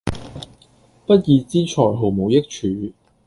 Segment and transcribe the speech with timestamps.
[1.05, 2.93] 不義之財毫無益處